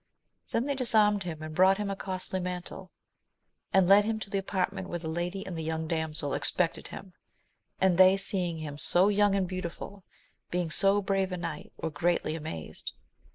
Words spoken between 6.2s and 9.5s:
expected him, and they seeing him so young and